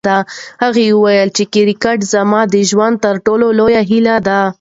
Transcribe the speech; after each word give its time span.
هغه 0.63 0.81
وویل 0.95 1.29
چې 1.37 1.43
کرکټ 1.53 1.99
زما 2.13 2.41
د 2.53 2.55
ژوند 2.69 2.95
تر 3.05 3.15
ټولو 3.25 3.47
لویه 3.59 3.81
هیله 3.89 4.15
ده. 4.27 4.41